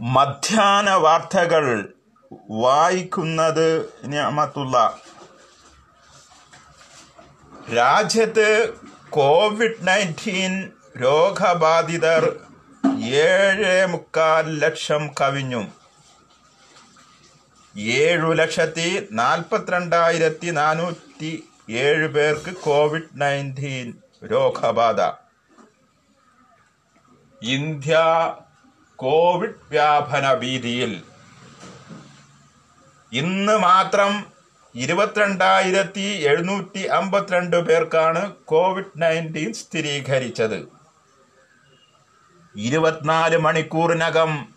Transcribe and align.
മധ്യാഹ്ന 0.00 0.90
വാർത്തകൾ 0.90 1.88
വായിക്കുന്നത് 2.50 3.92
ഞാമത്തുള്ള 4.04 4.98
രാജ്യത്ത് 7.76 8.74
കോവിഡ് 9.10 9.86
നയന്റീൻ 9.86 10.70
രോഗബാധിതർ 11.02 12.36
ഏഴ് 13.04 13.86
മുക്കാൽ 13.86 14.58
ലക്ഷം 14.58 15.10
കവിഞ്ഞു. 15.20 15.64
ഏഴു 17.78 18.32
ലക്ഷത്തി 18.32 19.08
നാൽപ്പത്തിരണ്ടായിരത്തി 19.12 20.50
നാനൂറ്റി 20.50 21.44
ഏഴ് 21.70 22.08
പേർക്ക് 22.08 22.56
കോവിഡ് 22.56 23.20
നയന്റീൻ 23.20 23.94
രോഗബാധ. 24.26 25.00
ഇന്ത്യ 27.42 27.98
കോവിഡ് 29.00 29.54
വ്യാപന 29.70 30.34
ഭീതിയിൽ 30.34 31.02
ഇന്ന് 33.12 33.58
മാത്രം 33.58 34.26
ഇരുപത്തിരണ്ടായിരത്തി 34.74 36.06
എഴുന്നൂറ്റി 36.28 36.86
അമ്പത്തിരണ്ട് 36.86 37.56
പേർക്കാണ് 37.66 38.34
കോവിഡ് 38.44 39.02
നയന്റീൻ 39.02 39.52
സ്ഥിരീകരിച്ചത്. 39.52 40.68
ഇരുപത്തിനാല് 42.56 43.36
മണിക്കൂറിനകം 43.36 44.48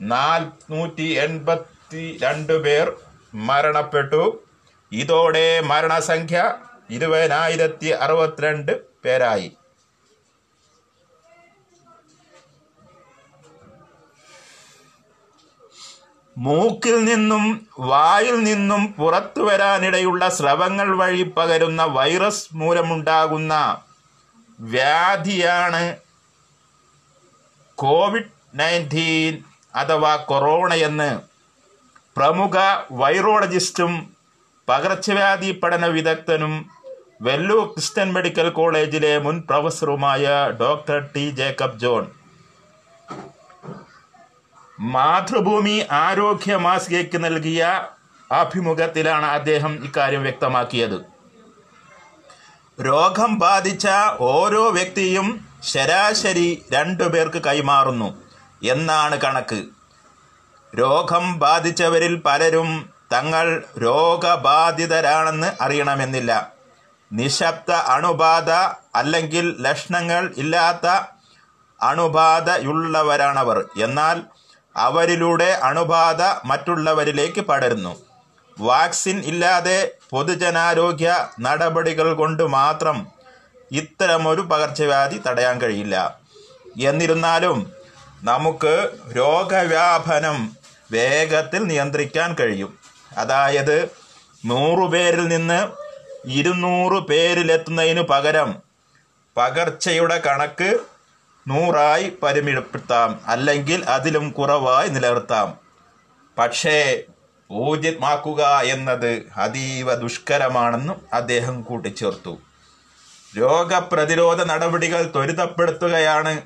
നാൽനൂറ്റി 0.00 1.02
എൺപത്തി 1.02 2.18
രണ്ട് 2.22 2.62
പേർ 2.62 2.92
മരണപ്പെട്ടു. 3.34 4.42
ഇതോടെ 4.92 5.60
മരണസംഖ്യ 5.60 6.54
ഇരുപതിനായിരത്തി 6.90 7.86
അറുപത്തിരണ്ട് 7.86 8.72
പേരായി. 9.04 9.52
മൂക്കിൽ 16.38 17.04
നിന്നും 17.04 17.44
വായിൽ 17.78 18.36
നിന്നും 18.44 18.92
പുറത്തു 18.92 19.40
വരാനിടയുള്ള 19.40 20.28
സ്രവങ്ങൾ 20.28 20.96
വഴി 20.96 21.22
പകരുന്ന 21.36 21.82
വൈറസ് 21.84 22.48
മൂലമുണ്ടാകുന്ന 22.52 23.54
വ്യാധിയാണ് 24.58 25.82
കോവിഡ് 27.78 28.30
നയന്റീൻ 28.54 29.34
അഥവാ 29.74 30.16
കൊറോണയെന്ന് 30.16 31.10
പ്രമുഖ 32.16 32.56
വൈറോളജിസ്റ്റും 32.92 33.92
പകർച്ചവ്യാധി 34.68 35.50
പഠന 35.52 35.86
വിദഗ്ധനും 35.86 36.54
വെല്ലൂർ 37.22 37.66
ക്രിസ്ത്യൻ 37.66 38.08
മെഡിക്കൽ 38.12 38.48
കോളേജിലെ 38.48 39.18
മുൻ 39.18 39.36
പ്രൊഫസറുമായ 39.40 40.24
doctor 40.60 40.98
T 41.14 41.24
Jacob 41.30 41.78
John. 41.78 42.04
Mathrubhumi 44.80 45.86
ആരോഗ്യ 45.90 46.56
മാസികയ്ക്ക് 46.56 47.24
നൽകിയ 47.24 47.86
അഭിമുഖത്തിലാണ് 48.32 49.26
അദ്ദേഹം 49.26 49.84
ഇക്കാര്യം 49.84 50.22
വ്യക്തമാക്കിയത്. 50.22 51.18
രോഗം 52.82 53.38
ബാധിച്ച 53.38 53.88
ഓരോ 54.20 54.70
വ്യക്തിയും 54.70 55.48
ശരാശരി 55.62 56.64
രണ്ടു 56.72 57.04
പേർക്ക് 57.04 57.42
കൈമാറുന്നു 57.42 58.22
എന്നാണ് 58.64 59.20
കണക്ക്. 59.20 59.64
രോഗം 60.78 61.38
ബാധിച്ചവരിൽ 61.38 62.22
പലരും 62.24 62.90
തങ്ങൾ 63.12 63.64
രോഗബാധിതരാണെന്ന് 63.82 65.52
അറിയണമെന്നില്ല. 65.60 66.52
നിശബ്ദ 67.12 67.70
അണുബാധ 67.72 68.50
അല്ലെങ്കിൽ 68.94 69.56
ലക്ഷണങ്ങൾ 69.60 70.34
ഇല്ലാത്ത 70.36 70.86
അണുബാധയുള്ളവരാണവർ. 71.82 73.68
എന്നാൽ 73.82 74.22
അവരിലൂടെ 74.78 75.58
അണുബാധ 75.62 76.22
മറ്റുള്ളവരിലേക്ക് 76.44 77.40
പടരുന്നു. 77.40 77.92
വാക്സിൻ 78.58 79.18
ഇല്ലാതെ 79.24 79.90
പൊതുജനാരോഗ്യ 80.10 81.28
നടപടികൾ 81.40 82.12
കൊണ്ട് 82.12 82.42
മാത്രം 82.42 83.06
ഇത്തരമൊരു 83.72 84.40
പകർച്ചവ്യാധി 84.40 85.18
തടയാൻ 85.26 85.60
കഴിയില്ല. 85.60 86.18
എന്നിരുന്നാലും 86.82 87.72
നമുക്ക് 88.22 88.74
രോഗവ്യാപനം 89.16 90.56
വേഗത്തിൽ 90.92 91.64
നിയന്ത്രിക്കാൻ 91.64 92.36
കഴിയും. 92.40 92.78
അതായത് 93.16 93.76
നൂറു 94.46 94.86
പേരിൽ 94.86 95.28
നിന്ന് 95.28 95.60
ഇരുന്നൂറ് 96.28 97.02
പേരിലെത്തുന്നതിന് 97.02 98.00
പകരം 98.00 98.50
പകർച്ചയുടെ 99.36 100.18
കണക്ക് 100.26 100.70
നൂറായി 101.48 102.12
പരിമിതപ്പെടുത്താം. 102.22 103.20
അല്ലെങ്കിൽ 103.26 103.84
അതിലും 103.84 104.30
കുറവായി 104.30 104.88
നിലനിർത്താം. 104.88 105.56
പക്ഷേ 106.38 107.02
ഊർജിതമാക്കുക 107.52 108.60
എന്നത് 108.60 109.32
അതീവ 109.36 109.94
ദുഷ്കരമാണെന്നും 109.94 111.06
അദ്ദേഹം 111.12 111.62
കൂട്ടിച്ചേർത്തു. 111.62 112.38
രോഗപ്രതിരോധ 113.38 114.42
നടപടികൾ 114.42 115.02
ത്വരിതപ്പെടുത്തുകയാണ് 115.02 116.42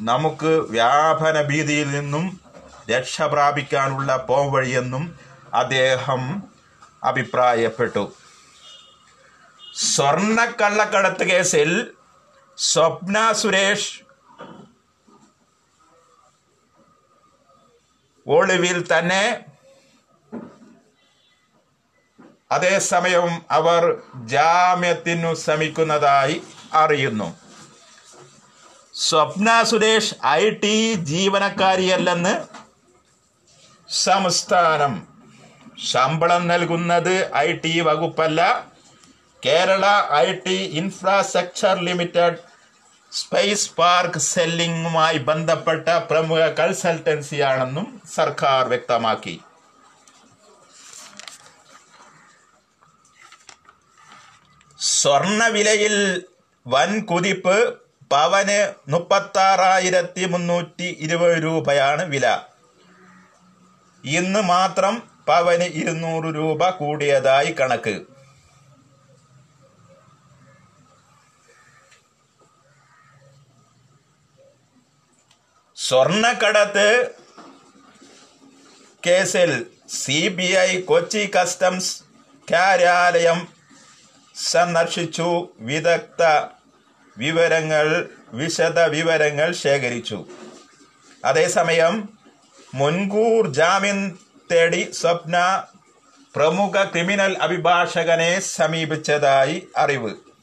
നമുക്ക് 0.00 0.46
വ്യാപന 0.46 1.42
ഭീതിയിൽ 1.42 1.90
നിന്നും 1.90 2.40
രക്ഷ 2.90 3.22
പ്രാപിക്കാനുള്ള 3.22 4.16
പോംവഴിയെന്നും 4.16 5.18
അദ്ദേഹം 5.54 6.42
അഭിപ്രായപ്പെട്ടു. 7.04 8.12
സ്വർണക്കള്ളക്കടത്ത് 9.74 11.24
കേസിൽ 11.24 11.90
സ്വപ്ന 12.58 13.32
സുരേഷ് 13.32 14.03
ഒളിവിൽ 18.26 18.86
തന്നെ 18.92 19.44
അതേസമയം 22.52 23.42
അവർ 23.50 24.02
ജാമ്യത്തിനു 24.14 25.34
ശ്രമിക്കുന്നതായി 25.34 26.42
അറിയുന്നു. 26.72 27.38
സ്വപ്ന 28.94 29.62
സുരേഷ് 29.62 30.14
ഐ 30.26 30.50
ടി 30.50 30.94
ജീവനക്കാരിയല്ലെന്ന് 30.94 32.46
സംസ്ഥാനം 33.88 35.08
ശമ്പളം 35.84 36.48
നൽകുന്നത് 36.48 37.34
I 37.34 37.52
T 37.52 37.80
വകുപ്പല്ല. 37.80 38.70
Kerala 39.46 39.86
I 40.12 40.32
T 40.32 40.54
infrastructure 40.54 41.78
limited 41.78 42.53
space 43.18 43.72
park 43.78 44.18
സെല്ലിംഗുമായി 44.18 45.18
ബന്ധപ്പെട്ട 45.18 45.88
പ്രമുഖ 45.88 46.38
കൺസൾട്ടൻസിയാണെന്നും 46.38 48.02
സർക്കാർ 48.14 48.68
വ്യക്തമാക്കി. 48.68 49.40
സ്വർണവിലയിൽ 54.78 56.24
വൻ 56.66 57.00
കുതിപ്പ് 57.00 57.58
പവന് 58.12 58.74
മുപ്പത്താറായിരത്തി 58.88 60.24
മുന്നൂറ്റി 60.24 60.96
ഇരുപത് 61.00 61.42
രൂപയാണ് 61.42 62.02
വില. 62.04 62.26
ഇന്ന് 64.04 64.42
മാത്രം 64.42 64.96
പവന് 65.28 65.68
ഇരുന്നൂറ് 65.82 66.34
രൂപ 66.34 66.70
കൂടിയതായി 66.70 67.52
കണക്ക്. 67.60 68.13
സ്വർണക്കടത്ത് 75.88 77.10
കേസിൽ 79.06 79.66
C 79.88 80.28
B 80.28 80.42
I 80.42 80.80
Kochi 80.80 81.30
customs 81.36 82.02
കാര്യാലയം 82.52 83.48
സന്ദർശിച്ചു. 84.34 85.48
വിദഗ്ധ 85.60 86.22
വിവരങ്ങൾ 87.18 88.08
വിശദ 88.32 88.78
വിവരങ്ങൾ 88.78 89.52
ശേഖരിച്ചു. 89.52 90.26
അതേസമയം 91.24 92.18
മുൻകൂർ 92.74 93.52
ജാമ്യം 93.52 94.18
തേടി 94.52 94.90
സ്വപ്ന 94.92 95.64
പ്രമുഖ 96.36 96.84
ക്രിമിനൽ 96.84 97.38
അഭിഭാഷകനെ 97.38 98.40
സമീപിച്ചതായി 98.40 99.68
അറിവ്. 99.76 100.33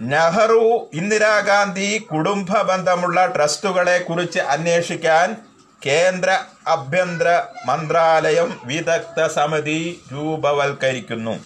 നെഹ്റു 0.00 0.90
ഇന്ദിരാഗാന്ധി 0.92 2.06
കുടുംബ 2.12 2.58
ബന്ധമുള്ള 2.58 3.26
ട്രസ്റ്റുകളെ 3.26 3.98
കുറിച്ച് 3.98 4.38
അന്വേഷിക്കാൻ 4.38 5.36
കേന്ദ്ര 5.86 6.40
ആഭ്യന്തര 6.68 7.42
മന്ത്രാലയം 7.66 8.60
വിദഗ്ധ 8.64 9.26
സമിതി 9.26 10.02
രൂപവൽക്കരിക്കുന്നു. 10.12 11.38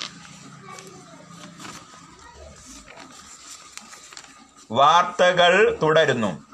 വാർത്തകൾ 4.70 5.78
തുടരുന്നു. 5.82 6.44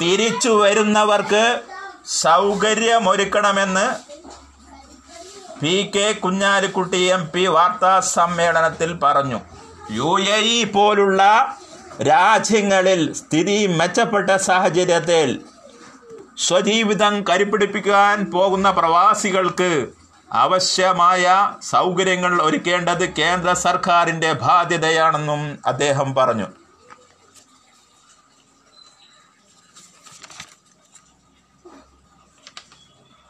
തിരിച്ചു 0.00 0.48
വരുന്നവർക്ക് 0.48 1.60
സൗകര്യമൊരുക്കണമെന്ന് 2.06 4.10
P 5.60 5.92
K 5.96 6.12
Kunhalikutty 6.12 6.96
M 6.96 7.30
P 7.30 7.46
വാർത്താ 7.46 8.00
സമ്മേളനത്തിൽ 8.00 8.92
പറഞ്ഞു. 8.92 9.40
യു 9.96 10.10
എ 10.20 10.38
ഇ 10.56 10.58
പോലുള്ള 10.74 11.22
രാജ്യങ്ങളിൽ 12.02 13.00
സ്ഥിതി 13.14 13.56
മെച്ചപ്പെട്ട 13.78 14.30
സാഹചര്യത്തിൽ 14.48 15.30
സ്വജീവിതം 16.38 17.14
കരുപിടിപ്പിക്കാൻ 17.30 18.30
പോകുന്ന 18.30 18.70
പ്രവാസികൾക്ക് 18.70 19.70
ആവശ്യമായ 20.32 21.24
സൗകര്യങ്ങൾ 21.62 22.42
ഒരുക്കേണ്ടത് 22.42 23.04
കേന്ദ്ര 23.14 23.52
സർക്കാരിന്റെ 23.52 24.32
ബാധ്യതയാണെന്നും 24.32 25.42
അദ്ദേഹം 25.66 26.14
പറഞ്ഞു. 26.14 26.48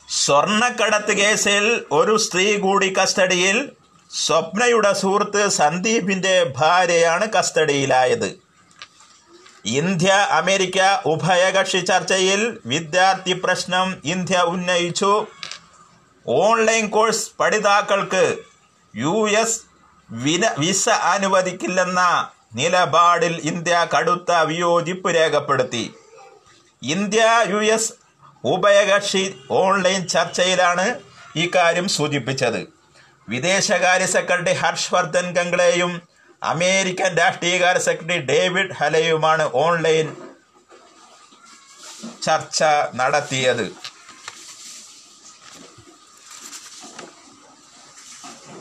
സ്വർണക്കടത്ത് 0.08 1.12
കേസിൽ 1.12 1.86
ഒരു 1.92 2.16
സ്ത്രീ 2.16 2.46
കൂടി 2.58 2.94
കസ്റ്റഡിയിൽ 2.98 3.58
സ്വപ്നയുടെ 4.12 4.92
സുഹൃത്ത് 4.92 5.48
സന്ദീപിന്റെ 5.48 6.52
ഭാര്യയാണ് 6.56 7.32
കസ്റ്റഡിയിലായത്. 7.32 8.38
ഇന്ത്യ 9.64 10.12
അമേരിക്ക 10.12 10.78
ഉഭയകക്ഷി 11.06 11.78
ചർച്ചയിൽ 11.78 12.58
വിദ്യാർത്ഥി 12.66 13.32
പ്രശ്നം 13.32 14.02
ഇന്ത്യ 14.04 14.38
ഉന്നയിച്ചു. 14.38 15.26
ഓൺലൈൻ 16.26 16.88
കോഴ്സ് 16.88 17.30
പഠിതാക്കൾക്ക് 17.40 18.38
യു 18.96 19.30
എസ് 19.30 19.60
വിസ 20.58 20.88
അനുവദിക്കില്ലെന്ന 20.88 22.28
നിലപാടിൽ 22.54 23.40
ഇന്ത്യ 23.44 23.88
കടുത്ത 23.96 24.32
വിയോജിപ്പ് 24.32 25.14
രേഖപ്പെടുത്തി. 25.14 25.94
ഇന്ത്യ 26.82 27.44
യു 27.48 27.56
എസ് 27.56 27.92
ഉഭയകക്ഷി 28.44 29.34
ഓൺലൈൻ 29.50 30.08
ചർച്ചയിലാണ് 30.08 31.00
ഇക്കാര്യം 31.36 31.88
സൂചിപ്പിച്ചത്. 31.88 32.79
വിദേശകാര്യ 33.30 34.06
സെക്രട്ടറി 34.06 34.52
ഹർഷ് 34.52 34.94
വർദ്ധൻ 34.94 35.26
ഗംഗ്ലയും 35.32 35.92
അമേരിക്കൻ 36.42 37.16
രാഷ്ട്രീയകാര്യ 37.16 37.80
സെക്രട്ടറി 37.80 38.18
ഡേവിഡ് 38.18 38.74
ഹലയുമാണ് 38.74 39.50
ഓൺലൈൻ 39.54 40.16
ചർച്ച 42.22 42.64
നടത്തിയത്. 42.94 43.64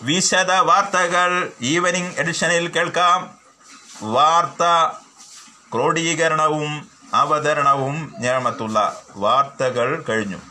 വിശദ 0.03 0.51
വാർത്തകൾ 0.51 1.51
ഈവനിംഗ് 1.61 2.19
എഡിഷനിൽ 2.19 2.67
കേൾക്കാം. 2.67 3.17
വാർത്ത 4.01 4.63
ക്രോഡീകരണവും 5.73 6.89
അവതരണവും 7.13 7.97
ഞാമത്തുള്ള 8.19 9.03
വാർത്തകൾ 9.15 10.03
കഴിഞ്ഞു. 10.09 10.41